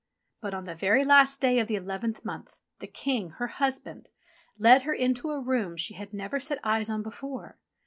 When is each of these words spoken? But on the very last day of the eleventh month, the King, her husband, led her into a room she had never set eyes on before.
But 0.41 0.55
on 0.55 0.63
the 0.63 0.73
very 0.73 1.03
last 1.05 1.39
day 1.41 1.59
of 1.59 1.67
the 1.67 1.75
eleventh 1.75 2.25
month, 2.25 2.59
the 2.79 2.87
King, 2.87 3.29
her 3.37 3.45
husband, 3.45 4.09
led 4.57 4.81
her 4.81 4.93
into 4.95 5.29
a 5.29 5.39
room 5.39 5.77
she 5.77 5.93
had 5.93 6.11
never 6.11 6.39
set 6.39 6.57
eyes 6.63 6.89
on 6.89 7.03
before. 7.03 7.59